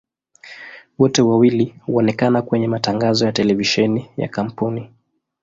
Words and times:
Wote 0.99 1.21
wawili 1.21 1.75
huonekana 1.85 2.41
kwenye 2.41 2.67
matangazo 2.67 3.25
ya 3.25 3.31
televisheni 3.31 4.09
ya 4.17 4.27
kampuni. 4.27 4.93